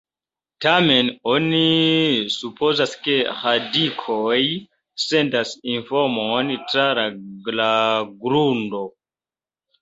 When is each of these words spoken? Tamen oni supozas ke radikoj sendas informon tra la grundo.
Tamen 0.65 1.09
oni 1.33 1.67
supozas 2.35 2.95
ke 3.07 3.17
radikoj 3.41 4.39
sendas 5.03 5.53
informon 5.75 6.51
tra 6.73 6.87
la 7.61 7.69
grundo. 8.25 8.83